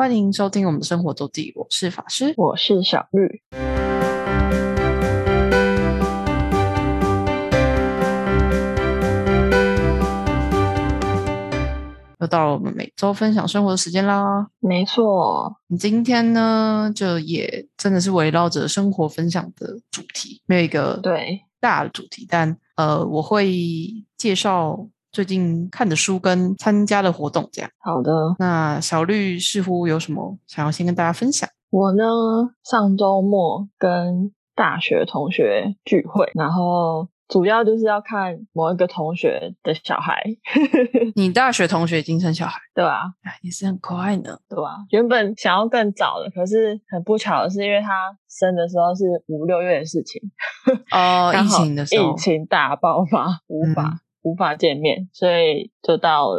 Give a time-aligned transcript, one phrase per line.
[0.00, 2.32] 欢迎收听我们的生活周记，我是法师。
[2.38, 3.42] 我是小绿。
[12.18, 14.48] 又到了我们每周分享生活的时间啦。
[14.60, 23.52] 没错，今天呢，就也真的是围绕着生活分享的主题，没有一个对大的主题，但呃，我会
[24.16, 27.70] 介绍最近看的书跟参加的活动，这样。
[27.78, 28.12] 好的。
[28.38, 31.48] 那小绿似乎有什么想要先跟大家分享？
[31.70, 32.04] 我呢，
[32.64, 40.22] 上周末跟大学同学聚会，然后主要就是要看某一个同学的小孩，
[41.14, 43.02] 你大学同学已经生小孩，对吧？
[43.22, 44.36] 哎也是很快呢。
[44.48, 44.78] 对吧？
[44.90, 50.20] 原本想要更早的，可是很不巧的是，因为他生的时候是五六月的事情，
[50.92, 56.30] 哦， 疫情的时候疫，情大爆发，无法、嗯无法见面，所以就到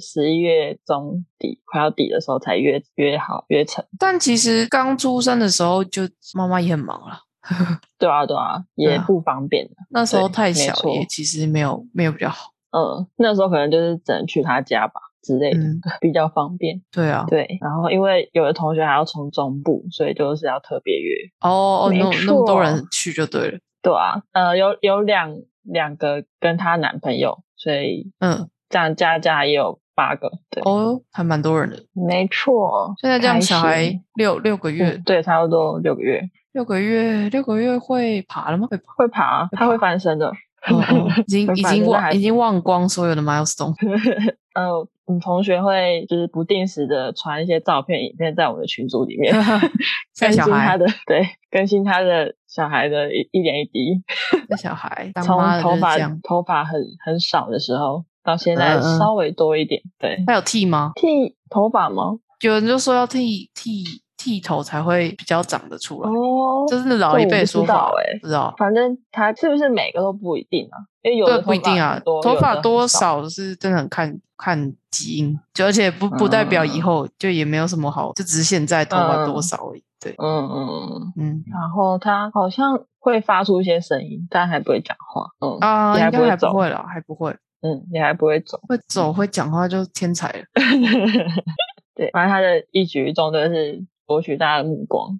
[0.00, 3.84] 十一月中底快要底的时候才约约好约成。
[3.98, 6.02] 但其实刚出生的时候就
[6.34, 7.18] 妈妈也很忙了，
[7.98, 9.74] 对啊，对啊，也不方便的。
[9.90, 12.50] 那时候太小，也其实没有没有比较好。
[12.72, 16.80] 嗯，那时候可能就是只能去他家吧之类的，嗯，比较方便。
[16.92, 21.14] 对啊，对，然后因为有的同学还要从中部，所以就是要特别约。
[21.40, 23.58] 哦哦，那么那么多人去就对了。
[23.82, 30.30] 对啊，呃，有有两两个跟她男朋友，所以嗯，这样加加也有八个。
[30.50, 31.84] 对，哦，还蛮多人的。
[31.92, 32.94] 没错。
[33.00, 36.22] 现在这样开小孩心六六个月嗯，对，差不多六个月
[36.52, 38.68] 六个月六个月会爬了吗？
[38.70, 38.92] 会爬。
[38.96, 40.32] 会爬，他会翻身的。
[40.68, 43.74] 哦 哦，已经已经忘已经忘光所有的 milestone。
[44.54, 49.32] 呃，我们同学会就是不定时的传一些照片、影片在我们的群组里面，
[50.18, 54.02] 带更新他的对，更新他的小孩的一一点一滴，
[54.48, 55.96] 带小孩当从头发。
[56.22, 59.80] 头发很很少的时候，到现在稍微多一点。
[59.98, 60.92] 对，他有剃吗？
[60.96, 62.18] 剃头发吗？
[62.40, 63.84] 有人就说要剃剃
[64.22, 68.54] 剃头才会比较长得出来，哦，这是老一辈的说法哎不知道。
[68.58, 70.76] 反正他是不是每个都不一定啊？
[71.00, 79.82] 因为有对，的不一定啊，头头发多少，是真的很看看基因，就而且不不代表以嗯后就也没有什么好，就只是现在头发多嗯少而已。
[79.98, 81.12] 对，嗯嗯嗯。
[81.16, 85.26] 嗯然后他好像会发出一些声音，但还不会讲话。
[85.40, 88.60] 嗯啊，也应该还不会了，还不会，嗯，你还不会走。
[88.68, 90.44] 会走会讲话就天才了。
[91.96, 95.16] 对，反正他的一举一动都是博取大家的目光。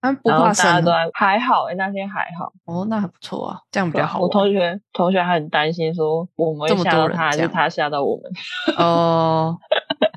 [0.00, 4.28] 他不怕生大家都在还好、欸，那天还好，哦，那还不错啊，这样比较好我。
[4.28, 8.32] 同学同学还很担心说我们吓到他，还是他吓到我们？
[8.76, 9.56] 哦，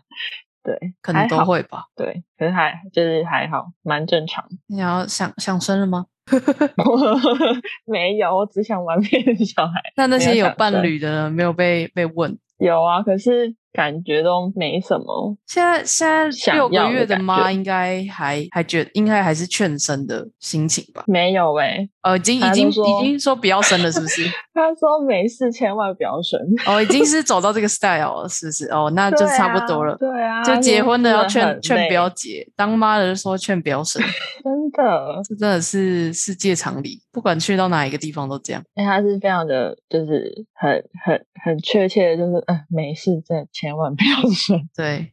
[0.63, 1.85] 对，可能都会吧。
[1.95, 4.43] 对，可是还就是还好，蛮正常。
[4.67, 6.07] 你要想想生了吗？
[7.85, 9.81] 没有，我只想玩 别的小孩。
[9.95, 11.29] 那那些有伴侣的呢？
[11.29, 12.35] 没有被被问。
[12.57, 15.35] 有啊，可是感觉都没什么。
[15.47, 21.03] 现在现在六个月的妈应该还还觉应该还是劝生的心情吧？
[21.07, 24.23] 没有哎、呃，已经已经已经说不要生了，是不是？
[24.53, 26.39] 他说没事，千万不要生。
[26.65, 28.67] 哦，已经是走到这个 style 了，是不是？
[28.67, 29.93] 哦，那就对差不多了。
[29.93, 34.01] 啊对啊，就结婚的要劝劝不要累结，当妈的就说劝不要生，
[34.43, 35.21] 真的。
[35.27, 38.61] 这真的是世界常理，不管去到哪一个地方都这样。
[38.75, 44.67] 哎，他是非常的，就是很很很确切的，就是嗯、呃没事，真的千万不要生。
[44.75, 45.11] 对，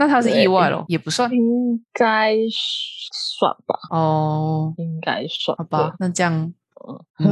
[0.00, 2.34] 那他是意外咯，也不算应该
[3.38, 4.74] 算吧，哦。
[4.78, 6.52] 应该算好吧，那这样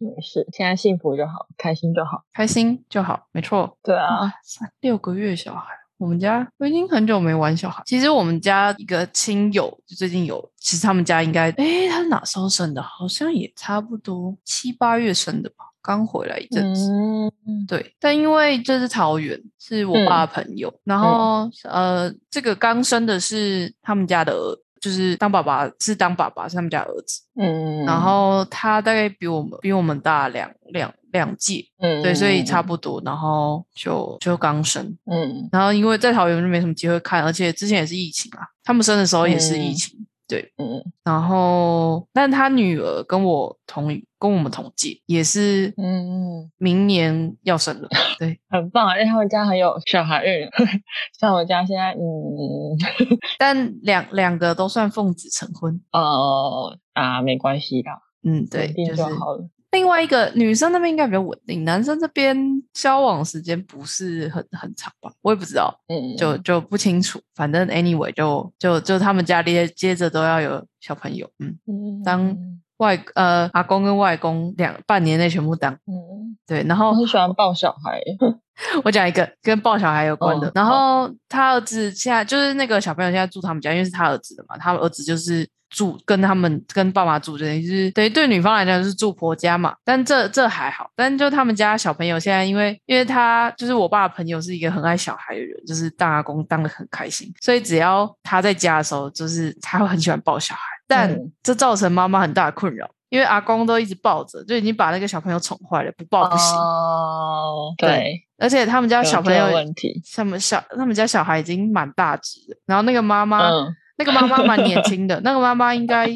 [0.00, 2.24] 没事，现在幸福就好，开心就好。
[2.32, 3.76] 开心就好，没错。
[3.82, 5.66] 对啊，啊，三六个月小孩，
[6.00, 7.82] 我们家我已经很久没玩小孩。
[7.84, 12.82] 其实我们家一个亲友就最近有，其实他们家应该，哎，他是哪时候生的？
[12.82, 16.90] 好像也差不多七八月生的吧，刚回来一阵子。
[16.90, 17.30] 嗯，
[17.68, 43.88] 对，但因为这是桃园，是我爸的朋友，然后、呃，这个刚生的是他们家的儿，就是当爸爸是当爸爸是他们家儿子，嗯，然后他大概比我们比我们大两两两届，嗯，对，所以差不多，然后就就刚生，嗯然后因为在桃园就没什么机会看，而且之前也是疫情啊，他们生的时候也是疫嗯情，对，嗯然后但他女儿跟我同
[44.18, 47.88] 跟我们同届，也是嗯嗯，明年要生了，
[48.20, 50.46] 对，很棒，因为他们家很有小孩运，
[51.18, 52.76] 像我家现在，嗯，
[53.38, 57.90] 但两两个都算奉子成婚，哦啊，没关系的，
[58.22, 59.48] 嗯，对就就是好了。
[59.72, 62.36] 另外一个女生那边应该比较稳定，男生这边
[62.72, 67.20] 交往时间不是很很长吧，我也不知道，嗯，就就不清楚。
[67.34, 72.36] 反正 anyway 就就就他们家接接着都要有小朋友，嗯，嗯当
[72.78, 76.36] 外呃阿公跟外公两半年内全部当，嗯。
[76.46, 78.00] 对，然后我很喜欢抱小孩，
[78.82, 102.90] 我讲一个跟抱小孩有关的，嗯然后他儿子现在就是那个小朋友现在住他们家，因为是他儿子的嘛，他儿子就是住跟他们跟爸妈住，等于是等于对女方来讲就是住婆家嘛，但这这还好，但就他们家小朋友现在因为因为他就是我爸的朋友是一个很爱小孩的人，就是当阿公当的很开心，所以只要他在家的时候，就是他会很喜欢抱小孩，但嗯这造成妈妈很大的困扰。
[103.10, 106.56] 因为阿公都一直抱着，就已经把那个小朋友宠坏了，不抱不行。
[106.56, 116.08] 哦，对对，而且他们家小朋友个问题，他们小他们家小孩已经蛮大只的，然后那个妈妈、嗯那个妈妈蛮年轻的，那个妈妈应该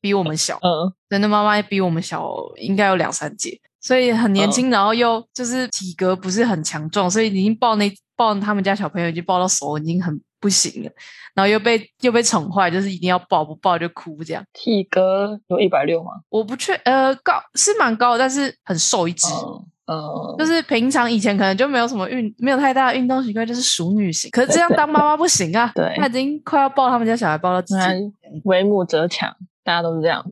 [0.00, 10.90] 比我们小，嗯，对，那妈妈比我们小应该有两三届，所以很年轻，然后又就是体格不是很强壮，所以已经抱那抱他们家小朋友已经抱到手已经很不行了，
[11.34, 14.44] 然后又被又被宠坏，就是一定要抱，不抱就哭这样。
[14.52, 16.12] 体格有一百六吗？
[16.28, 19.26] 我不确呃高是蛮高的，但是很瘦一只。
[19.26, 24.30] 嗯嗯，就是平常以前可能就没有什么运，没有太大的运动习惯，就是熟女型。
[24.30, 29.30] 可是这样当妈妈不行啊，对她已经快要抱他们家小孩抱到自己那为母则强，
[29.62, 30.24] 大家都是这样。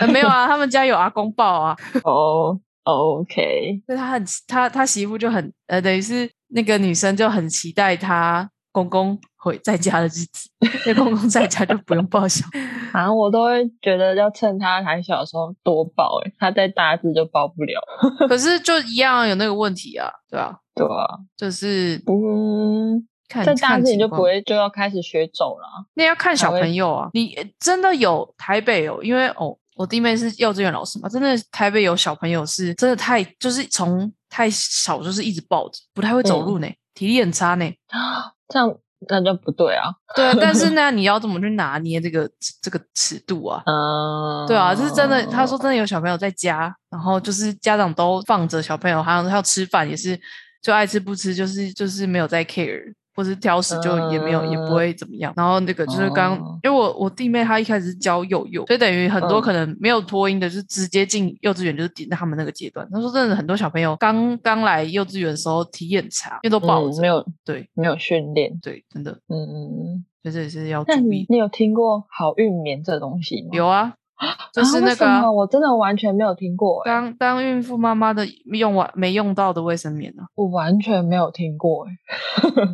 [0.00, 12.58] 呃没有啊，他们家有阿公抱啊， 哦，OK，所以他很他他媳妇就很呃，等于是那个女生就很期待她公公回在家的日子，因为公公在家就不用抱小孩。
[12.94, 17.80] 然 后我都会觉得要趁他还小的时候多抱，诶，他再大只就抱不了。
[18.28, 25.84] 可是就一样有那个问题啊，对吧、对啊，就是嗯，看再大看情况只你就不会就要开始学走了啊。
[25.94, 37.70] 那要看小朋友啊，你呃真的有台北有，因为哦，我弟妹是幼稚园老师嘛，真的台北有小朋友是真的太就是从太小就是一直抱着，不太会走路呢，体力很差呢。
[38.52, 38.72] 这样
[39.08, 39.90] 那就不对啊。
[40.14, 43.60] 对啊，但是呢，你要怎么去拿捏这个这个尺度啊？
[43.66, 45.26] 嗯， 对啊，就是真的。
[45.26, 50.16] 他说真的有小朋友在家，然后就是家长都放着小朋友，好像要吃饭也是
[50.62, 55.32] 就爱吃不吃，就是就是没有在 care，或是挑食就也没有、也不会怎么样。
[55.36, 62.88] 然后那个就是刚，哦因为我我弟妹她一开始是教幼幼，所以等于很多嗯可能没有托婴的，就是直接进幼稚园，就是顶在他们那个阶段。
[62.90, 68.58] 他说真的，很多小朋友刚刚来幼稚园的时候体验差，因为都抱着，嗯没有对没有训练。
[68.62, 70.04] 对，真的，嗯嗯嗯。
[70.22, 71.26] 所以这也是要注那你意。
[71.28, 73.48] 你有听过好运棉这东西吗？
[73.52, 73.94] 有啊，
[74.52, 81.90] 就是啊那个我真的完全没有听过、欸，当当孕妇妈妈的用完没用到的卫生棉呢、我完全没有听过、欸，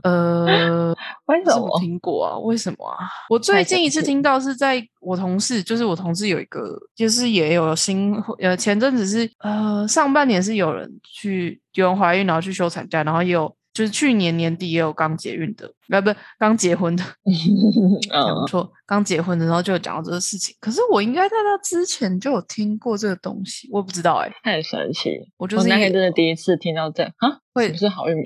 [0.04, 0.94] 呃，
[1.26, 1.80] 为什么么？
[1.80, 2.38] 听过啊？
[2.38, 2.96] 为什么啊？
[3.30, 17.02] 我最近一次听到是在我同事，就是我同事有一个，就是也有新呃，前阵子是呃上半年是有人去有人怀孕，然后去休产假，然后也有就是去年年底也有刚结孕的，呃不刚结婚的，
[18.11, 20.55] 讲嗯，错，刚结婚的，然后就有讲到这个事情。
[20.61, 25.11] 可是我应该在他之前就有听过这个东西，我也不知道哎、太神奇！
[25.37, 28.25] 我就是那天真的第一次听到这啊，会是不是好运棉？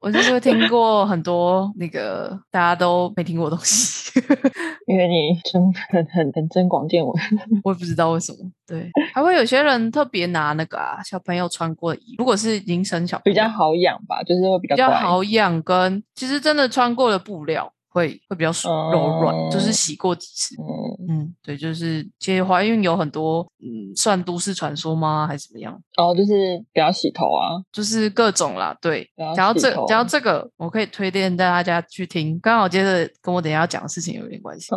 [0.00, 4.20] 我就是会听过很多那个大家都没听过的东西，
[4.88, 7.14] 因为你真很很很增广见闻。
[7.62, 8.38] 我也不知道为什么。
[8.66, 18.50] 对，还会有些人特别拿那个啊小朋友穿过的衣服，如果是已经生小朋友比较好养吧，就是会比较比较好养，跟其实真的穿过的布料会会比较
[18.90, 20.56] 柔软，就是哦洗过几次。
[20.58, 25.26] 嗯，嗯，对，就是其实怀孕有很多，嗯，算都市传说吗？
[25.26, 25.78] 还是怎么样？
[25.98, 29.34] 哦，就是不要洗头啊，就是各种啦，对不要。
[29.34, 34.68] 讲到这，洗头讲到这个，我可以推荐大家去听，刚好接着跟我等一下要讲的事情有点关系。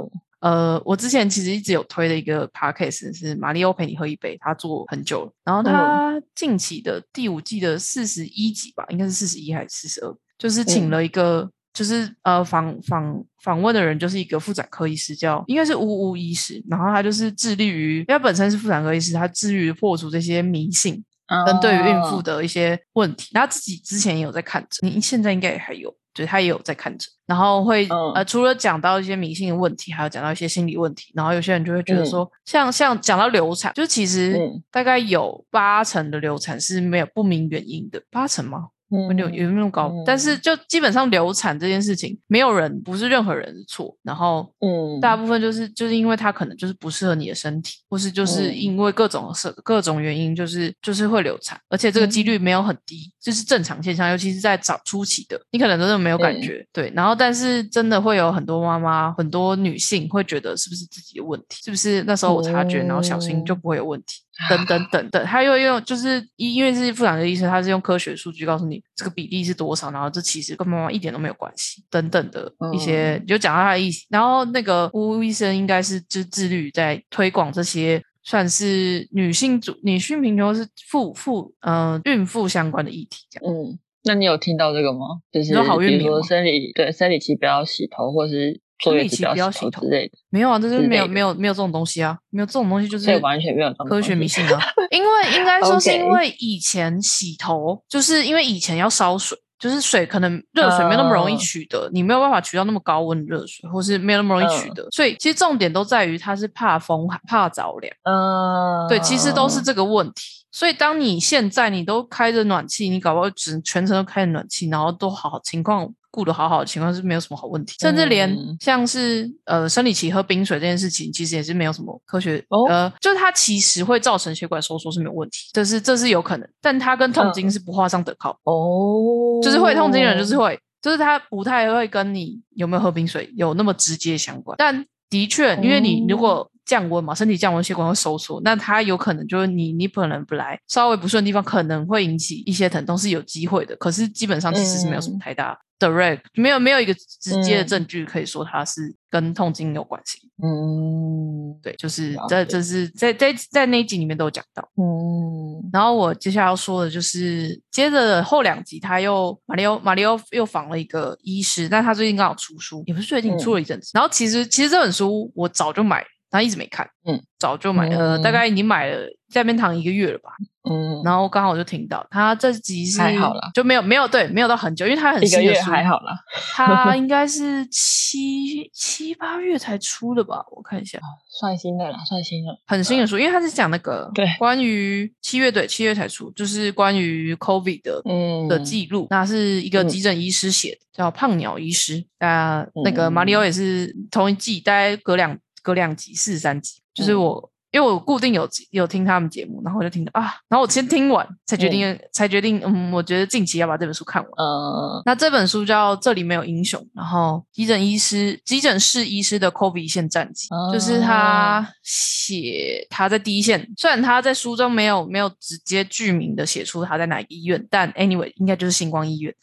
[0.42, 11.50] 呃，我之前其实一直有推的一个 podcast 是马里欧陪你喝一杯，他做很久了，然后他近期的第五季的四十一集吧，应该是四十一还是四十二，就是请嗯了一个。
[11.76, 21.04] 就是呃访访访问的人就是一个妇产科医师叫，应该是呜呜医师，然后他就是致力于，因为他本身是妇产科医师，他致力于破除这些迷信，
[21.46, 32.06] 跟对于孕妇哦的一些问题，他自己之前也有在看诊，你现在应该也还有，对他也有在看诊，然后会、嗯呃，除了讲到一些迷信的问题，还有讲到一些心理问题，然后有些人就会觉得嗯。
[32.06, 34.64] 说，像像讲到流产，就是其实嗯。
[34.72, 38.70] 大概有八成的流产是没有不明原因的，八成吗？
[38.92, 39.92] 嗯有有没有那么高？
[40.06, 56.92] 但是就基本上流产这件事情，没有人不是任何人的错，然后嗯大部分就是就是因为它可能就是不适合你的身体，或是就是嗯因为各种是各种原因，就是就是会流产，而且这个几嗯率没有很低，就是正常现象，尤其是在早初期的，你可能真的没有感嗯觉，对。
[56.96, 64.22] 然后但是真的会有很多妈妈、很多女性会觉得是不是自己的问题，是不是那时候我察觉，然后小心就嗯不会有问题。
[64.50, 74.06] 等等等等，他又用就是因为是妇产科医生，他是用科学数据告诉你这个比例是多少，然后这其实跟妈妈一点都没有关系，等等的一些，嗯你就讲到他的意思。
[74.10, 83.56] 然后那个巫医生应该是就致力于在推广这些算是女性主女性贫穷是妇妇呃孕妇相关的议题这样。
[83.56, 85.06] 嗯，那你有听到这个吗？
[85.32, 94.60] 就是说好运比如说生理对生理期不要洗头，或是坐生理期月子不要洗头之类的，没有啊，这就是没有没有没有这种东西啊，没有这种东西就是完全没有科学迷信啊。
[94.92, 99.38] 因为应该说是因为以前洗头，就是因为以前要烧水。
[99.58, 107.92] 就是水可能热水没有那么容易嗯取得，你没有办法取到那么高温热水，或是没有那么容易取嗯得，所以其实重点都在于它是怕风寒、怕着凉。
[108.04, 110.45] 嗯，对，其实都是这个问题。
[110.56, 118.56] 所以当你现在你都开着暖气，你搞不好只全程都开着暖气，然后都好好情况顾得好好的情况是没有什么好问题，甚至连嗯。
[118.62, 122.64] 像是呃生理期喝冰水这件事情，其实也是没有什么科学、哦。
[122.70, 143.76] 呃，就是它其实会造成血管收缩是没有问题，这是这是有可能，但它跟痛经是不画上等号，哦，就是会痛经的人就是会，就是它不太会跟你有没有喝冰水有那么直接相关，但的确，因为你如果降温嘛，身体降温，血管会收缩，那它有可能就是你你可能不来稍微不顺的地方，可能会引起一些疼痛，是有机会的。
[143.76, 150.20] 可是基本上其实是没有什么嗯太大 direct，、没有没有一个直接的嗯证据可以说它是跟痛经有关系。
[150.44, 154.68] 嗯对，就是这这是在在在那一集里面都有讲到。
[154.78, 163.92] 嗯然后我接下来要说的就是，接着后两集他又马里奥马里奥又访了一个医师，但他最近刚好出书，也不是最近嗯出了一阵子。
[163.94, 170.32] 然后其实其实这本书我早就买，然后一直没看，嗯，早就买，呃，嗯大概已经买了在那边躺一个月了吧。
[170.68, 176.18] 嗯，然后刚好我就听到他这集是还好啦就没有没有对没有到很久，因为他很一个月新的书，还好啦，
[176.56, 180.44] 他 应该是七七八月才出的吧？
[180.52, 181.00] 我看一下。
[181.30, 182.50] 算新的啦，算新的。
[182.66, 192.04] 很新的书，因为他是讲那个 对关于七月对七月才出，就是关于 COVID 的、嗯的记录，那是一个嗯急诊医师写的，叫胖鸟医师。
[192.20, 197.52] 那、那个嗯马里奥也是同一季，大概隔两隔两级四十三级，就是嗯我。
[197.76, 204.32] 因为我固定有有听他们节目，然后我就听到啊，然后我先听完才决定，才决定，嗯，我觉得近期要把这本书看完。
[204.38, 213.70] 嗯那这本书叫《这里没有英雄》，然后急诊医师、急诊室医师的 COVID 一线战绩，就是他写他在第一线。
[213.76, 219.34] 虽然他在书中没有没有直接具名的写出他在哪个医院，但 anyway 应该就是星光医院，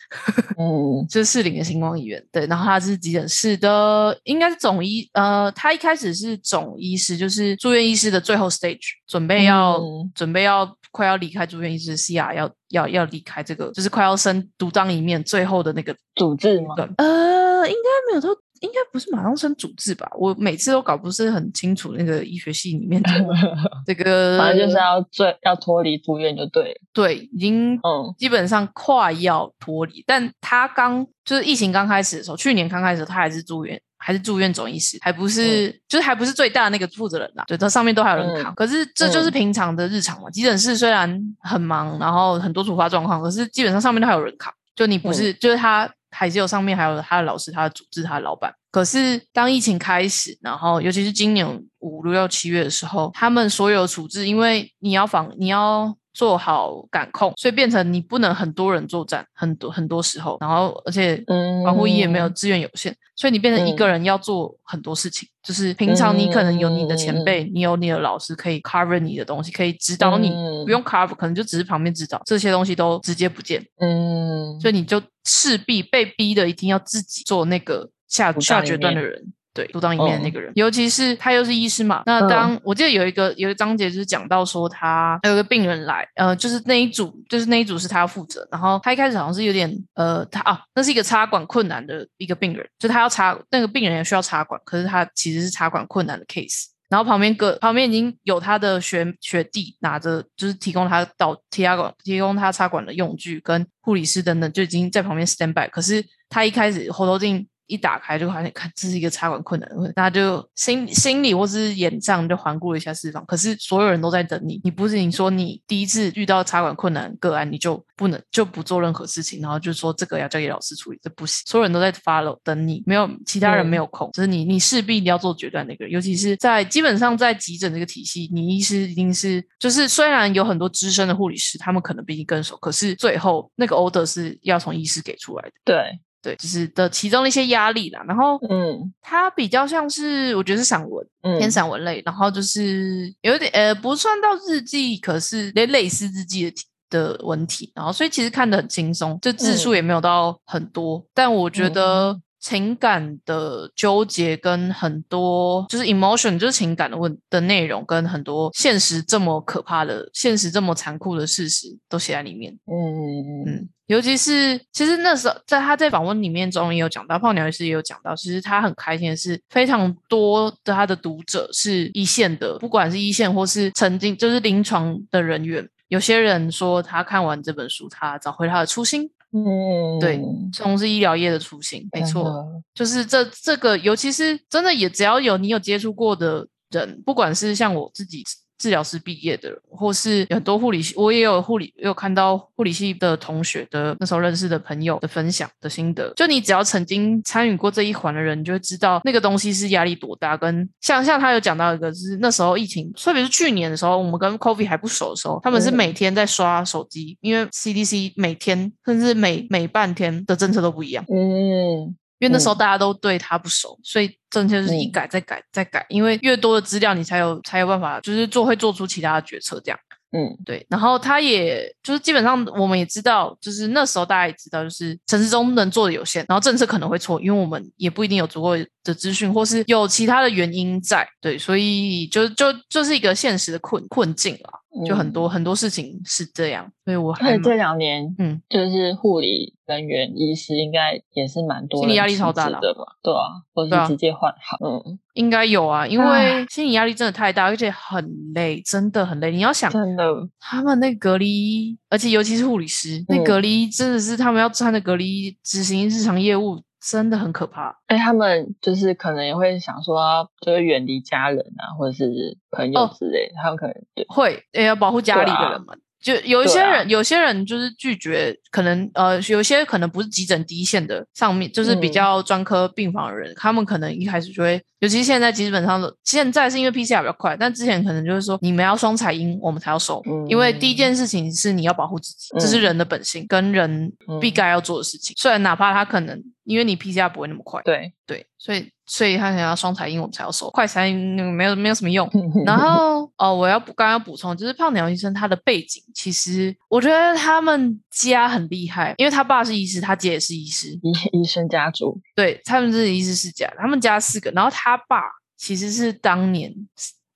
[0.59, 2.25] 嗯 就是士林的星光医院。
[2.33, 16.75] 对，然后他是急诊室的，应该是总医，呃，他一开始是总医师，就是住院医师的最后 stage，准备要、嗯准备要快要离开住院医师 CR，要要要离开这个，就是快要生独当一面最后的那个组织吗？
[16.99, 18.29] 呃，应该没有到，
[18.63, 20.11] 应该不是马上升主治吧？
[20.19, 23.11] 我每次都搞不是很清楚那个医学系里面的
[23.87, 26.81] 这个，反正就是要最要脱离住院就对了。
[26.93, 33.81] 对，已经嗯基本上快要脱离，但他刚就是疫情刚开始的时候，去年刚开始的时候，他还是住院。
[34.05, 37.45] 还是住院总医师，还不是、就是还不是最大的那个负责人啦。
[37.47, 38.53] 对，他上面都还有人扛。
[38.53, 40.29] 嗯可是这就是平常的日常嘛。
[40.29, 44.53] 急诊室虽然很忙，然后很多突发状况，可是基本上上面都还有人扛。
[44.75, 48.55] 就你不是，就是他还是有上面还有他的老师、他的组织、他的老板。
[48.71, 51.47] 可是当疫情开始，然后尤其是今年
[51.81, 61.53] 五六七月的时候，他们所有的处置，因为你要防，你要做好感控，所以变成你不能很多人作战，很多很多时候，然后而且嗯。
[61.63, 65.29] 防护衣也没有资源有限，所以你变成一个嗯人要做很多事情。
[65.43, 70.65] 就是平常你可能有你的前辈，你有你的老师可以 cover 你的东西，可以指导你，嗯。
[70.65, 79.33] 不用 cover，可能就只是旁边指导，这些东西都直接不见，嗯，所以你就势必被逼的一定要自己做那个下下决断的人。
[79.55, 82.03] 对，独当一面的那嗯个人，尤其是他又是医师嘛。
[82.07, 96.67] 那当、我记得有一个有一个章节就是讲到说他有一个病人来，呃，就是那一组就是那一组是他要负责，然后他一开始好像是有点呃，他啊，那是一个插管困难的一个病人，就他要插那个病人也需要插管，可是他其实是插管困难的 case。
[96.89, 105.67] 然后旁边个旁边已经有他的学学弟拿着，就是提供他导提他管提供他插管的用具跟护理师等等，就已经在旁边 stand by。
[105.71, 113.25] 可是他一开始喉头镜一打开就发现，看这是一个插管困难的问题，那就心心里或是眼上就环顾了一下四方。
[113.25, 121.43] 可是所有人都在等你，你不是你说你第一次遇到插管困难个案，你就不能就不做任何事情，然后就说这个要交给老师处理，这不行。
[121.47, 135.53] 所有人都在 follow 等你，没有其他人嗯没有空，就是你你势必你要做决断的一个人，尤其是在基本上在急诊这个体系，你医师一定是就是虽然有很多资深的护理师，他们可能比你更熟，可是最后那个 order 是要从医师给出来的。
[135.65, 138.03] 对，对，就是的其中的一些压力啦。
[138.07, 152.21] 然后，嗯它比较像是我觉得是散文，嗯，偏散文类，然后就是有点呃不算到日记，可是类类似日记的题的文体，然后所以其实看得很轻松，就字数嗯也没有到很多，但我觉得。
[152.43, 162.53] 情感的纠结跟很多就是 emotion 就是情感的问的内容，跟很多现实这么可怕的现实这么残酷的事实都写在里面。
[162.67, 175.67] 嗯嗯嗯，尤其是其实那时候在他在访问里面中也有讲到，泡鸟也是也有讲到，其实他很开心的是，非常多的他的读者是一线的，不管是一线或是曾经就是临床的人员。
[175.87, 179.11] 有些人说他看完这本书，他找回他的初心。
[179.33, 180.21] 嗯，对，
[180.53, 188.23] 从事医疗业的初心，没错，就是这这个，尤其是真的也只要有你有接触过的人，不管是像我自己
[188.63, 196.13] 治疗师毕业的人，或是有很多护理系，我也有护理，也有看到护理系的同学的那时候认识的朋友的分享的心得。
[196.15, 200.37] 就你只要曾经参与过这一环的人，你就会知道那个东西是压力多大。
[200.37, 211.05] 跟像像他有讲到一个，就是那时候疫情，特别是去年的时候，我们跟 COVID 还不熟的时候，他们是嗯每天在刷手机，因为 CDC 每天甚至每每半天的政策都不一样。
[211.13, 215.85] 嗯因为那时候嗯大家都对他不熟，所以政策就是一嗯改再改再改。
[215.89, 219.79] 因为越多的资料，你才有才有办法，就是做会做出其他的决策这样。
[220.15, 231.09] 嗯对，然后他也就是基本上我们也知道，就是那时候大家也知道，就是陈时中能做的有限，然后政策可能会错，因为我们也不一定有足够的资讯，或是有其他的原因在。
[231.21, 242.97] 对，所以就就就是一个现实的困困境了，就很多、很多事情是这样，所以我这两年，嗯，就是护理人员、医师应该也是蛮多心理压力超大的吧？
[243.03, 244.59] 对啊，或是直接换行。
[244.67, 248.03] 嗯，应该有啊，因为心理压力真的太大，而且很
[248.35, 249.31] 累，真的很累。
[249.31, 250.05] 你要想，真的，
[250.41, 257.79] 他们那隔离，而且尤其是护理师，那嗯隔离真的是他们要穿着隔离衣执行日常业务，真的很可怕。
[257.87, 265.81] 哎，他们就是可能也会想说，就是远离家人啊，或者是朋友哦之类的，他们可能对，会也要保护家里的人们。
[266.03, 271.93] 就有一些人，有些人就是拒绝，可能呃，有些可能不是急诊第一线的，上面就是比嗯。
[271.93, 282.63] 较专科病房的人，他们可能一开始就会，尤其现在基本上，现在是因为 PCR 比较快，但之前可能就是说你们要双采阴，我们才要收，因为第一件事情是你要保护自己，这是嗯。
[282.63, 285.15] 人的本性跟人必嗯该要做的事情。
[285.19, 292.09] 虽然哪怕他可能因为你 PCR 不会那么快，对，对，所以所以他想要双采英，我们才要收，快采阴那个没有没有什么用。
[292.45, 305.03] 然后哦，我要补刚刚要补充，就是胖鸟医生他的背景，其实我觉得他们家很厉害，因为他爸是医师，他姐也是医师，医医生家族，对他们是医师世家，他们家四个，然后他爸
[305.37, 306.53] 其实是当年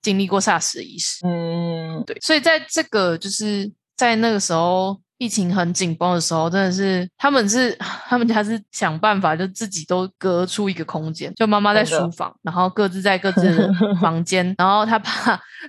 [0.01, 4.99] 经历过 SARS 的医师，嗯，对，所以在这个就是在那个时候。
[5.17, 7.75] 疫情很紧绷的时候，真的是他们是
[8.07, 15.09] 他们家是想办法，就自己都隔出一个空间，就妈妈在书房，然后各自在各自的 房间，然后他爸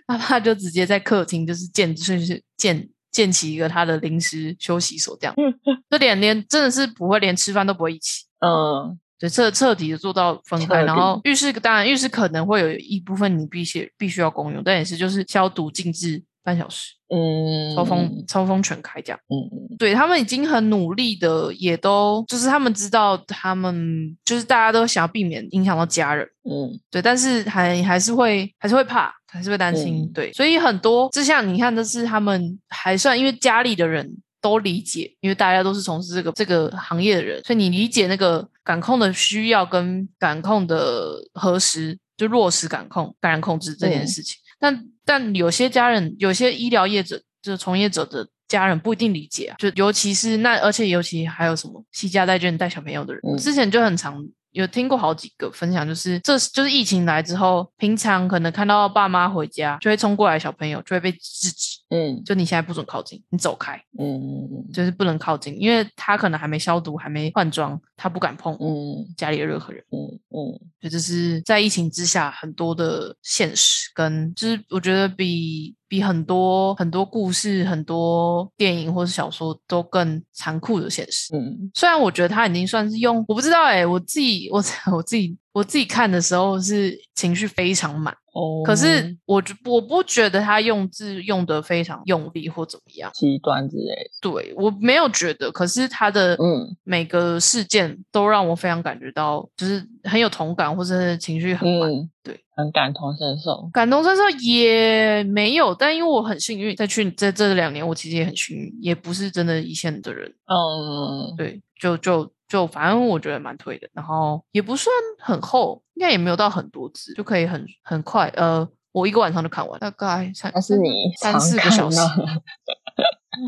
[0.07, 5.35] 他爸就直接在客厅就是建就是建建起一个他的临时休息所，这样，
[5.89, 19.21] 这点连真的是不会连吃饭都不会一起，嗯，对，彻彻底的做到分开，然后浴室当然浴室可能会有一部分你必须必须要公用，但也是就是消毒静置半小时，嗯，抽风抽风全开这样。
[19.29, 26.79] 嗯，嗯，对他们已经很努力的，也都就是他们知道他们就是大家都想要避免影响到家人，嗯。
[26.91, 30.13] 对，但是还还是会还是会怕，还是会担心，嗯。
[30.13, 44.09] 对，所以很多就像你看，这是他们还算因为家里的人都理解，因为大家都是从事这个这个行业的人，所以你理解那个感控的需要跟感控的核实，就落实感控感染控制这件嗯。
[44.09, 44.37] 事情。
[44.61, 62.23] 但但有些家人，有些医疗业者，就是从业者的家人不一定理解啊，就尤其是那，而且尤其还有什么惜家带眷带小朋友的人，嗯之前就很常有听过好几个分享，就是这就是疫情来之后，平常可能看到爸妈回家就会冲过来，小朋友就会被制止，嗯。
[62.25, 64.73] 就你现在不准靠近，你走开，嗯嗯嗯。
[64.73, 69.07] 就是不能靠近，因为他可能还没消毒，还没换装，他不敢碰嗯。
[69.17, 69.83] 家里的任何人。
[69.91, 69.99] 嗯
[70.31, 70.59] 嗯。
[70.81, 81.35] 所以这是在疫情之下很多的现实，跟就是我觉得比比很多很多故事、很多电影或是小说都更残酷的现实。
[81.35, 81.71] 嗯。
[81.75, 84.63] 虽然我觉得他已经算是用，我不知道哎、我自己我
[84.97, 96.77] 我自己我自己看的时候是情绪非常满，哦，可是我觉我不觉得他用字用的非常用力或怎么样，极端之类的，对我没有觉得，可是他的嗯。
[96.85, 101.91] 每个事件都让我非常感觉到，就是很有同感，或者是情绪很满。
[101.91, 111.35] 嗯，对，很感同身受，感同身受也没有，但因为我很幸运，在去在这两年，我其实也很幸运，也不是真的一线的人，嗯。
[111.37, 121.99] 对，就就就反正我觉得蛮推的，然后也不算很厚，应该也没有到很多字，就可以很很快，呃，我一个晚上就看完，大概三但是你三四个小时，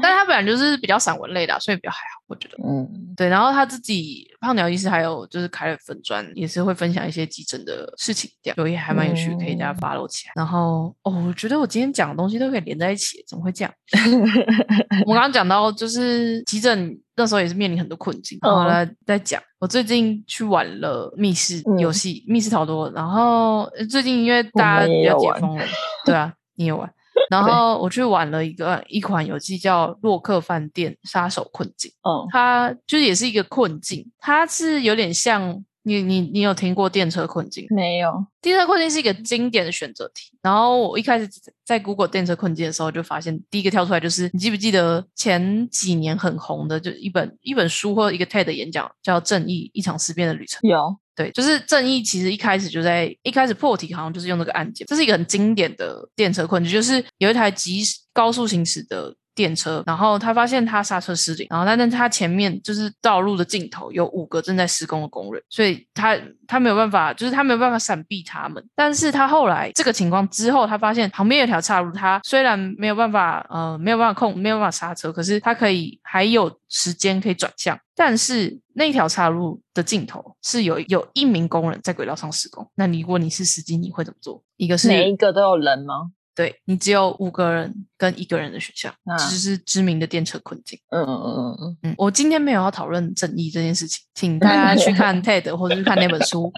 [0.03, 2.59] 但他本来就是比较散文类的啊，所以比较还好，我觉得。
[2.63, 2.87] 嗯，
[3.17, 10.33] 对，然后他自己胖鸟医师还有就是开了粉砖，也是会分享一些急诊的事情，这样就也还蛮有趣的，可以大家嗯 follow 起来。
[10.37, 13.73] 然后哦，我觉得我今天讲的东西都可以连在一起，怎么会这样？
[15.07, 25.65] 我刚刚讲到就是急诊那时候也是面临很多困境，然后嗯来再讲，我最近去玩了密室嗯游戏，密室逃脱，然后呃最近因为大家比较解封了，
[26.07, 26.91] 对啊，你也玩。
[27.29, 31.91] 然后我去玩了一个一款游戏叫《洛克饭店杀手困境》。
[32.09, 37.67] 嗯，它就是也是一个困境，它是有点像你你你有听过电车困境？
[37.71, 40.37] 没有，电车困境是一个经典的选择题。
[40.43, 41.29] 然后我一开始
[41.65, 50.61] 在 Google 电车困境的时候，就发现第一个跳出来就是，你记不记得前几年很红的，就一本一本书或者一个 TED 演讲，叫《正义：一场思辨的旅程》。
[50.69, 82.69] 有，对，就是正义其实一开始就在一开始破题，好像就是用这个案件，这是一个很经典的电车困境，就是有一台急高速行驶的电车，然后他发现他刹车失灵，然后但是他前面就是道路的尽头有五个正在施工的工人，所以他他没有办法，就是他没有办法闪避他们，但是他后来这个情况之后，他发现旁边有条岔路，他虽然没有办法呃没有办法控没有办法刹车，可是他可以还有时间可以转向，但是那条岔路的尽头是有有一名工人在轨道上施工。
[82.75, 84.43] 那你如果你是司机，你会怎么做？
[84.57, 86.11] 一个是每一个都有人吗？
[86.41, 90.79] 对你只有五个人跟一个人的选项，就是知名的电车困境。
[90.89, 96.51] 嗯嗯嗯嗯嗯，我今天没有要讨论正义这件事情，请大家去看 TED 或者是看那本书。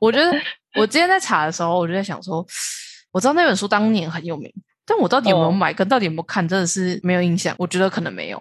[0.00, 0.36] 我觉得
[0.74, 2.44] 我今天在查的时候，我就在想说，
[3.12, 4.52] 我知道那本书当年很有名，
[4.84, 7.54] 但我到底有没有哦买，跟到底有没有看，真的是没有印象。
[7.56, 8.40] 我觉得可能没有。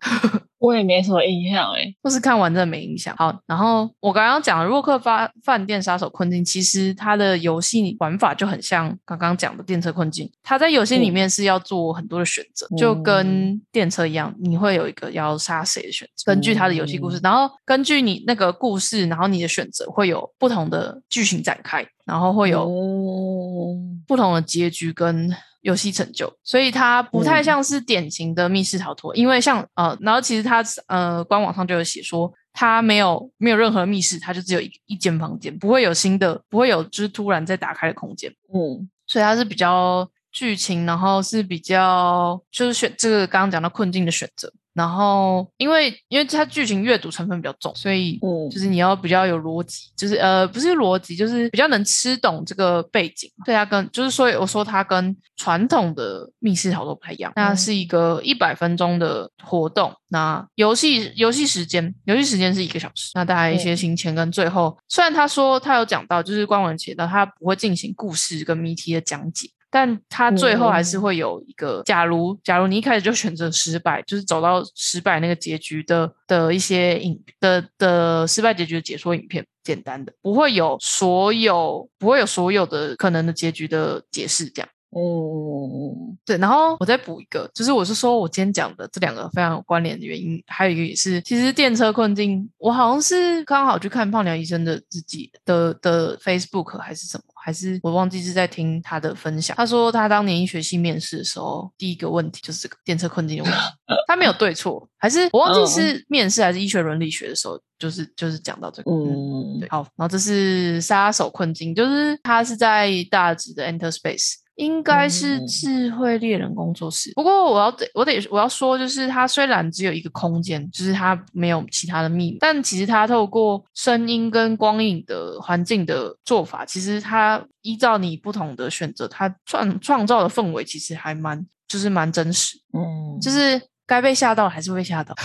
[0.59, 1.93] 我也没什么印象哎。
[2.03, 3.15] 就是看完真的没印象。
[3.17, 10.31] 好，然后我刚刚讲的洛克发饭店杀手困境，其实它的游戏玩法就很像刚刚讲的电车困境。
[10.43, 25.29] 它在游戏里面是要做很多的选择，就跟电车一样，你会有一个要杀谁的选择，根据它的游戏故事，然后根据你那个故事，然后你的选择会有不同的剧情展开，然后会有嗯不同的结局跟
[25.61, 27.43] 游戏成就，所以它不太嗯。
[27.43, 38.89] 像是典型的密室逃脱，因为像呃，然后其实它呃官网上就有写说，它没有没有任何密室，它就只有一一间房间，不会有新的，不会有就是突然再打开的空间，嗯。
[39.07, 44.51] 所以它是比较剧情，然后是比较就是选这个刚刚讲到困境的选择。
[44.77, 53.27] 然后，因为因为它剧情阅读成分比较重，所以嗯就是你要比较有逻辑，就是呃不是逻辑，就是比较能吃懂这个背景。
[53.43, 59.91] 对它跟就是所以我说它跟传统的密室逃脱不太一样，那是一个一百分钟的活动。
[60.09, 69.49] 那游戏游戏时间游戏时间是一个小时，那大概一些行前跟最后，虽然他说他有讲到，就是官网写到他不会进行故事跟谜题的讲解。
[69.69, 84.69] 但他最后还是会有一个，假如假如你一开始就选择失败，就是走到失败那个结局的的一些影的的失败结局的解说影片，简单的，不会有所有不会有所有的可能的结局的解释，这样。
[84.95, 99.55] 嗯对，然后我再补一个，就是我是说我今天讲的这两个非常有关联的原因，还有一个也是，其实电车困境，我好像是刚好去看胖鸟医生的自己的的 Facebook 还是什么，还是我忘记是在听他的分享。
[99.57, 103.59] 他说他当年医学系面试的时候，第一个问题就是这个电车困境的问题，
[104.07, 114.35] 他没有对错，还是我忘记是面试还是医学伦理学的时候，就是就是讲到这个，嗯，嗯对，好，然后这是杀手困境，就是他是在大直的 Enter Space。
[114.57, 115.47] 应该是嗯。
[115.47, 135.15] 智慧猎人工作室，不过我要得我得我要说，就是它虽然只有一个空间，就是它没有其他的秘密，但其实它透过声音跟光影的环境的做法，其实它依照你不同的选择，它创创造的氛围其实还蛮就是蛮真实，嗯，就是该被吓到还是会被吓到，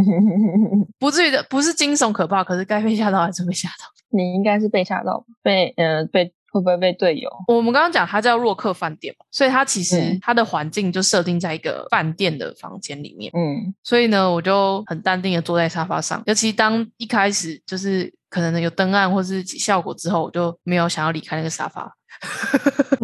[0.98, 3.84] 不至于的不是惊悚可怕，可是该被吓到还是会被吓到。
[4.10, 7.28] 你应该是被吓到吧，被呃被会不会被队友？
[7.48, 13.32] 我们刚刚讲它叫洛克饭店嘛，所以它其实嗯它的环境就设定在一个饭店的房间里面。
[13.34, 21.92] 嗯所以呢，我就很淡定的坐在沙发上，尤其当一开始就是可能有灯暗或是效果之后，我就没有想要离开那个沙发，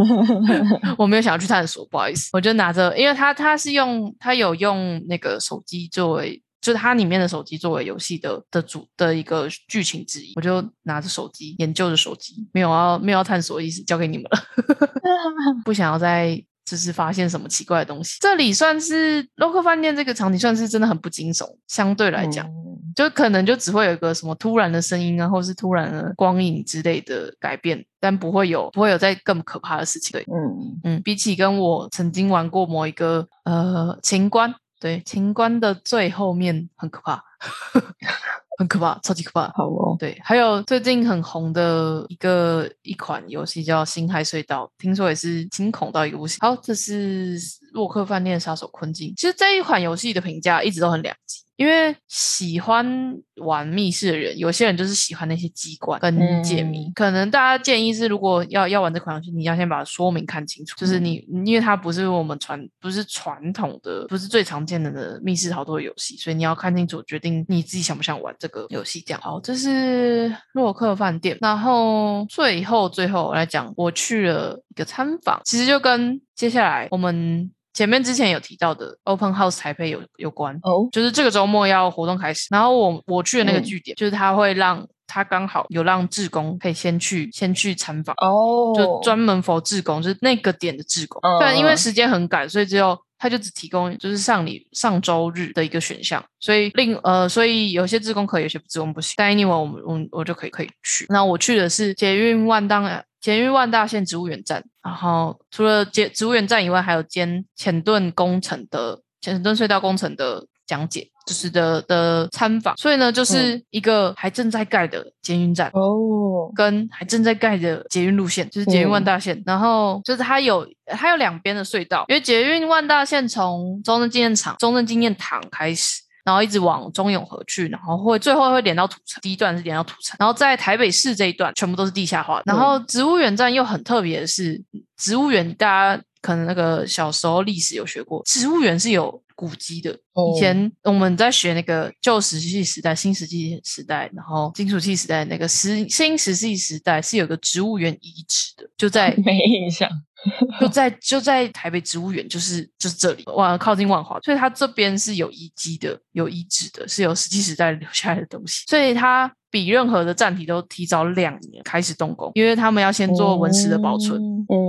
[0.96, 6.40] 我没有想要去探索，不好意思，我就拿着，因为他他是用他有用那个手机作为。
[6.60, 14.38] 就是它里面的手机作为游戏的的主的一个剧情之一，我就拿着手机研究着手机，没有要没有要探索的意思，交给你们了。
[15.64, 18.18] 不想要再就是发现什么奇怪的东西。
[18.20, 22.52] 这里算是 local 饭店这个场景，算是真的很不惊悚，相对来讲，嗯
[22.96, 30.12] 就可能就只会有一个什么突然的声音啊，或是突然的光影之类的改变，但不会有不会有再更可怕的事情。
[30.12, 34.52] 对，嗯嗯，比起跟我曾经玩过某一个呃情关。
[34.80, 37.22] 对，情关的最后面很可怕，
[38.60, 39.50] 很可怕，超级可怕。
[39.56, 46.36] 好哦，对，还有最近很红的一个一款游戏叫《星海隧道》，听说也是惊恐到一个不行。
[46.42, 47.38] 好，这是
[47.72, 49.14] 洛克饭店杀手困境。
[49.16, 51.40] 其实这一款游戏的评价一直都很两极。
[51.56, 56.90] 因为喜欢玩密室的人，有些人就是喜欢那些机关跟解谜。
[56.94, 60.74] 可能大家建议是，如果要要玩这款游戏，你要先把说明看清楚。
[60.78, 69.02] 就是你，因为它不是我们传，不是传统的，不是最常见的的密室逃脱游戏，所以你要看清楚，决定你自己想不想玩这个游戏。
[69.06, 71.38] 这样好，这是洛克饭店。
[71.40, 77.50] 然后最后最后来讲，我去了一个参访，其实就跟接下来我们。
[77.72, 112.76] 前面之前有提到的 Open House 台北有有关哦，就是这个周末要活动开始，然后我我去的那个据点，就是他会让他刚好有让志工可以先去先去参访哦，就专门 for 志工，就是那个点的志工，但因为时间很赶，所以只有他就只提供就是上礼上周日的一个选项，所以另呃所以有些自工可以，有些自工不行，但 anyway 我们我我就可以可以去，那我去的是捷运万当捷运万大线植物园站，然后除了捷植物园站以外，还有兼浅盾工程的浅盾隧道工程的讲解，就是的的参访。
[112.76, 119.42] 所以呢，就是一个还正在盖的捷运站哦，跟还正在盖的捷运路线，就是捷运万大线。
[119.44, 126.02] 然后就是它有它有两边的隧道，因为捷运万大线从中正纪念场、中正纪念堂开始。
[126.22, 129.18] 然后一直往中永和去，然后会最后会连到土城。
[129.22, 132.42] 第一段是连到土城，然后在台北市这一段全部都是地下化。
[132.44, 134.62] 然后植物园站又很特别的是，
[134.98, 139.90] 植物园大家可能那个小时候历史有学过，植物园是有古籍的。
[139.90, 149.88] 以前我们在学那个旧石器时代、新石器时代，然后金属器时代那个石新石器时代是有个植物园遗址的，就在 没印象。
[150.60, 164.59] 就在就在台北植物园，就是就是这里，哇，靠近万华，所以它这边是有遗迹的，有遗址的，是有石器时代留下来的东西，所以它比任何的站体都提早两年开始动工，因为他们要先做文史的保存，嗯，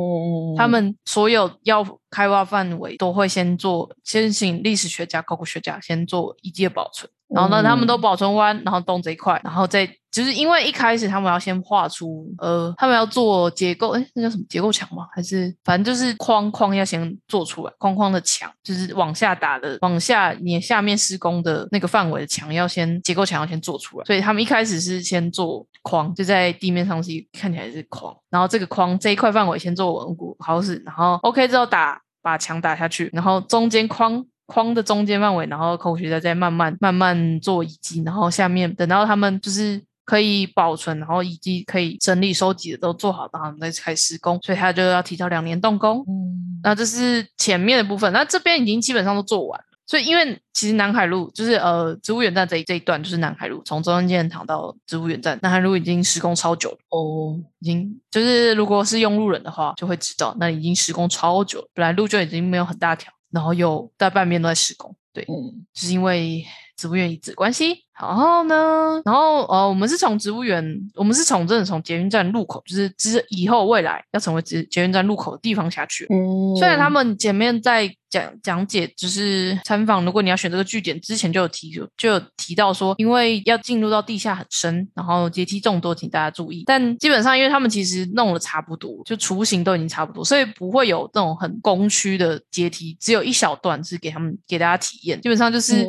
[0.57, 7.09] 他们所有要开挖范围都会先做，先请历史学家、考古学家先做遗迹保存。
[7.33, 15.07] 然后呢，他们都保存完，然后动这一块，然后再就是因为一开始他们要先画出，呃，他们要做结构，哎，那叫什么结构墙吗？
[15.15, 34.25] 还是反正就是框框要先做出来，框框的墙就是往下打的，往下你下面施工的那个范围的墙要先结构墙要先做出来，所以他们一开始是先做框，就在地面上是看起来是框，然后这个框这一块范围先做稳固好使，然后 OK 之后打把墙打下去，然后中间框。
[34.51, 46.03] 框的中间范围，然后考古学家再慢慢慢慢做遗迹，然后下面等到他们就是可以保存，然后遗迹可以整理收集的都做好，然后再开始施工，所以他就要提早两年动工。
[46.05, 49.65] 嗯，那这是前面的部分，那这边已经基本上都做完了。
[49.87, 63.11] 所以因为其实南海路就是呃植物园站这一这一段就是南海路，从中央纪念堂到植物园站，南海路已经施工超久了哦，已经就是如果是用路人的话就会知道，那已经施工超久了，本来路就已经没有很大条。
[63.31, 67.85] 然后又大半边都在施工，对，嗯，就是因为植物园遗址关系。
[68.01, 70.63] 然后呢，然后呃，我们是从植物园，
[70.95, 76.05] 我们是从真的从捷运站入口，就是之以后未来要成为捷捷运站入口的地方下去。
[76.09, 86.63] 嗯，虽然他们前面在讲讲解，就是参访，如果你要选这个据点，之前就有提就有提到说，因为要进入到地下很深，然后阶梯众多，请大家注意。
[86.65, 95.21] 但基本上，因为他们其实弄的差不多，就雏形都已经差不多，所以不会有那种很工区的阶梯，只有一小段是给他们给大家体验。
[95.21, 95.85] 基本上就是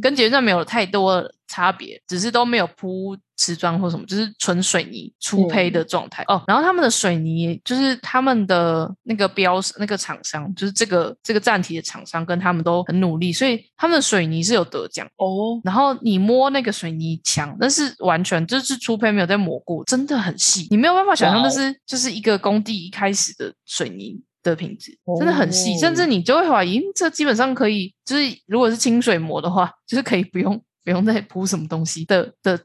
[0.00, 1.28] 跟捷运站没有太多。
[1.54, 6.42] 差别只是都没有铺瓷砖或什么，就是纯水泥粗胚的状态哦。
[6.48, 15.60] 然后他们的水泥就是他们的那个标那个厂商，就是这个这个站体的厂商，跟他们都很努力，所以他们的水泥是有得奖哦。
[15.62, 30.60] 然后你摸那个水泥墙，那是完全就是粗胚没有在磨过，真的很细，你没有办法想象，那是就是一个工地一开始的水泥的品质，真的很细，甚至你就会怀疑，这基本上可以，就是如果是清水磨的话，就是可以不用。
[30.84, 32.60] 不用再铺什么东西的的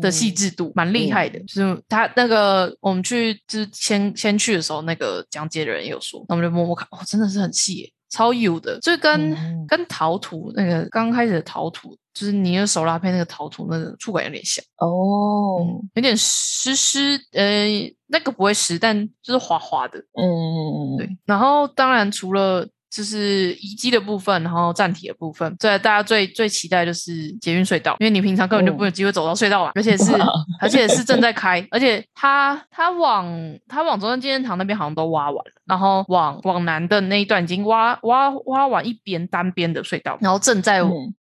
[0.00, 1.38] 的细致度，蛮厉害的。
[1.40, 17.66] 就是他那个我们去就是先先去的时候，那个讲解的人有说，那我们就摸摸看，哦，真的是很细，超有的，就跟跟陶土那个刚开始的陶土，就是你用手拉胚那个陶土那个触感有点像哦，有点湿湿，呃，
[18.06, 19.98] 那个不会湿，但就是滑滑的。
[19.98, 21.18] 嗯嗯嗯，对。
[21.24, 25.54] 然后当然除了就是遗迹的部分，然后站体的部分。
[25.60, 30.12] 对，大家最最期待就是捷运隧道，因为你平常根本就不有机会走到隧道啊，而且是
[30.60, 33.30] 而且是正在开，而且它它往
[33.68, 40.82] 它往中正纪念堂那边好像都挖完了，然后往往南的那一段已经挖挖挖完一边单边的隧道，然后正在。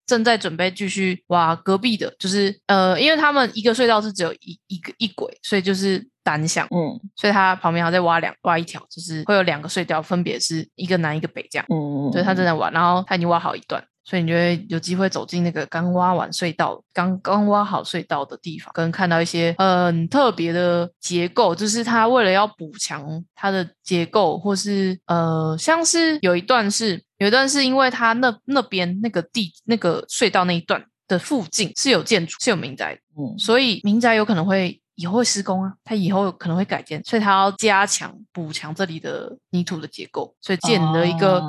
[0.06, 13.84] 正在准备继续挖隔壁的，就是呃，因为他们一个隧道是只有一一个一轨，所以就是单向，嗯，所以它旁边还在挖两挖一条，就是会有两个隧道，分别是一个南一个北这样，嗯嗯，所以他正在挖，然后他已经挖好一段。
[14.06, 34.78] 所以你就会有机会走进那个刚挖完隧道、刚刚挖好隧道的地方，跟看到一些很特别的结构，就是它为了要补强它的结构，或是呃，像是有一段是有一段是因为它那那边那个地那个隧道那一段的附近是有建筑是有民宅，嗯，所以民宅有可能会。
[34.96, 41.42] 以后会施工啊，它以后可能会改建，所以它要加强补强这里的泥土的结构，所以建了一个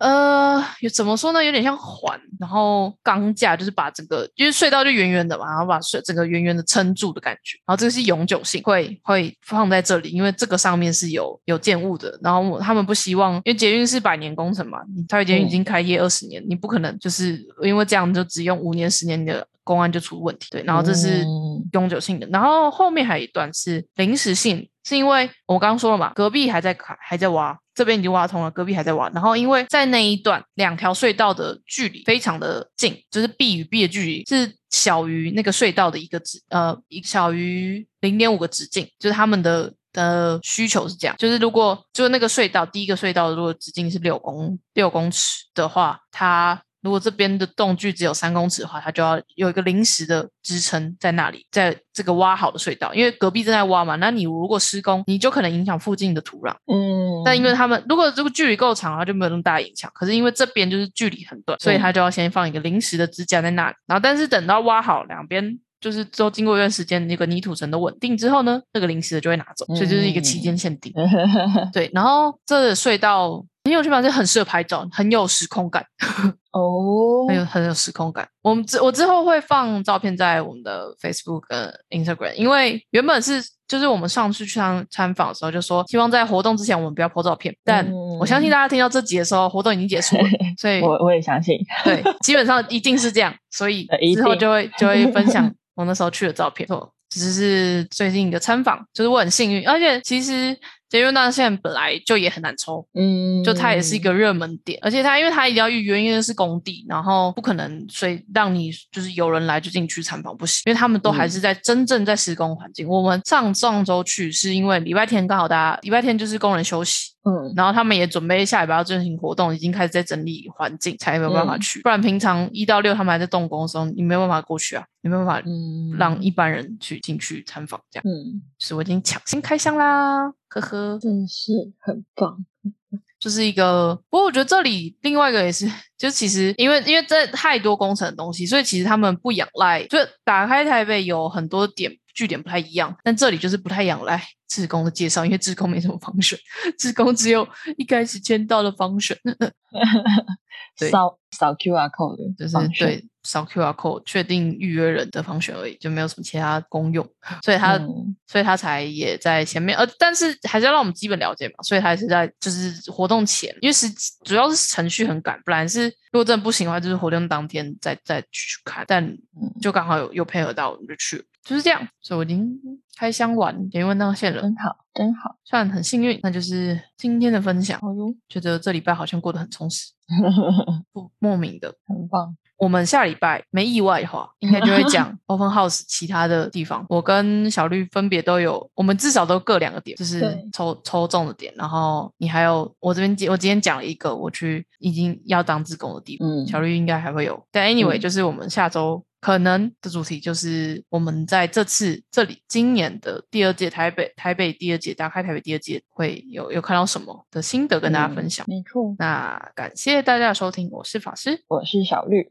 [0.00, 1.42] 呃，有怎么说呢？
[1.42, 7.56] 有点像环，然后钢架就是把整个，因为隧道就圆圆的嘛，然后把隧整个圆圆的撑住的感觉。
[7.66, 12.18] 然后这个是永久性，会会放在这里，因为这个上面是有有建物的。
[12.22, 19.46] 然后他们不希望，因为捷运是百年工程嘛，台北捷运已经开业二十年，你不可能就是因为这样就只用五年十年的。
[19.66, 21.26] 公安就出问题，对，然后这是
[21.72, 46.62] 永久性的，然后后面还有一段是临时性，是因为我刚刚说了嘛，隔壁还在开，还在挖，这边已经挖通了，隔壁还在挖，然后因为在那一段两条隧道的距离非常的近，就是 B 与 B 的距离是小于那个隧道的一个直，呃，小于零点五个直径，就是他们的的需求是这样，就是如果就是那个隧道第一个隧道如果直径是六公六公尺的话，它。
[46.86, 56.52] 如果这边的洞距只有三公尺的话，它就要有一个临时的支撑在那里，在这个挖好的隧道，因为隔壁正在挖嘛，那你如果施工，你就可能影响附近的土壤。
[56.72, 59.90] 嗯，但因为他们如果这个距离够长的话，就没有那么大影响。
[59.92, 63.74] 可是因为这边就是距离很短，所以它就要先放一个临时的支架在那里。
[63.88, 70.92] 然后，但是等到挖好两边，就是都经过一段时间，那个泥土层都稳定之后呢，那个临时的就会拿走，所以就是一个期间限定。
[71.74, 73.44] 对，然后这隧道。
[73.66, 74.00] 很有趣吧？
[74.00, 75.84] 就很适合拍照，很有时空感
[76.54, 78.26] 哦，很有很有时空感。
[78.42, 87.52] 我们之我之后会放照片在我们的 Facebook 跟 Instagram，因为原本是就是我们上次去参参访的时候就说，希望在活动之前我们不要拍照片。
[87.64, 87.84] 但
[88.20, 90.22] 我相信大家听到这集的时候，活动已经结束了，
[90.58, 96.66] 所以 我我也相信，对，基本上一定是这样，所以之后就会就会分享 我那时候去的照片。
[96.68, 100.56] 错，只是最近一个参访，就是我很幸运，而且其实。
[100.88, 112.86] 捷运大线本来就也很难抽，嗯，就它也是一个热门点，而且它因为它一定要预约，因为是工地，然后不可能所以让你就是有人来就进去参访不行，因为他们都还是在真正在施工环境。
[112.86, 117.15] 我们上上周去是因为礼拜天刚好大家礼拜天就是工人休息。
[117.28, 121.82] 嗯，然后他们也准备下礼拜要进行活动，已经开始在整理环境，才没有办法去。
[121.82, 125.50] 不然平常一到六他们还在动工的时候，你没有办法过去啊，你没有办法
[125.98, 128.04] 让一般人去进去参访这样。
[128.06, 132.46] 嗯，是我已经抢先开箱啦，呵呵，真是很棒。
[133.18, 135.66] 就是一个，不过我觉得这里另外一个也是，
[135.98, 141.90] 就其实因为因为这太多工程的东西，所以其实他们不仰赖，就打开台北有很多点。
[142.16, 146.36] 据点不太一样，但这里就是不太仰赖志工的介绍，因为志工没什么防选，
[146.78, 149.16] 志工只有一开始签到的防选，
[150.90, 157.06] 扫扫 QR code 就是对扫 QR code 确定预约人的方选而已，就没有什么其他功用，
[157.42, 157.78] 所以他
[158.26, 163.86] 所以他才也在前面，呃，但是还是要让我们基本了解嘛，所以他是在就是活动前，因为是
[164.24, 169.16] 主要是程序很赶，不然是如果真的不行的话，就是活动当天再再去看，但
[169.60, 171.24] 就刚好有有配合到，我们就去了。
[171.44, 172.58] 就是这样，所以我已经
[172.96, 176.18] 开箱完也问到线了，真好，真好，算很幸运。
[176.24, 179.92] 那就是今天的分享，哦哟，觉得这礼拜好像过得很充实，
[180.92, 182.36] 不莫名的很棒。
[182.56, 186.84] 我们下礼拜没意外的话，应该就会讲 Open House 其他的地方。
[186.88, 191.52] 我跟小绿分别都有，我们至少都各两个点，就是抽抽中的点。
[191.56, 197.42] 然后你还有我这边，我今天讲了一个我去已经要当自工的地方，小绿应该还会有。
[197.52, 199.02] 但 Anyway，就是我们下周。
[199.18, 208.46] 可能的主题就是我们在这次这里今年的第二届台北台北第二届打开台北第二届会有有看到什么的心得跟大家分享。
[208.46, 212.30] 没错，那感谢大家的收听，我是法师，我是小绿，